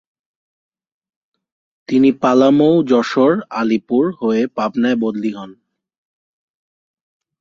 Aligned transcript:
তিনি 1.89 2.09
পালামৌ, 2.21 2.73
যশোর, 2.83 3.33
আলিপুর 3.51 4.03
হয়ে 4.19 4.41
পাবনায় 4.57 4.97
বদলি 5.01 5.31
হন। 5.35 5.51